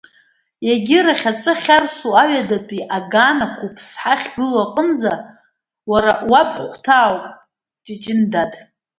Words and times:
Егьырахь, 0.69 1.25
аҵәы 1.31 1.51
ахьарсу 1.53 2.13
аҩадатәи 2.23 2.81
аган 2.97 3.37
ақәыԥсҳа 3.45 4.13
ахьгылоу 4.15 4.61
аҟынӡа, 4.63 5.13
уара 5.89 6.11
уабхәҭаа 6.31 7.01
ауп, 7.07 7.23
Ҷыҷын, 7.85 8.21
дад! 8.31 8.53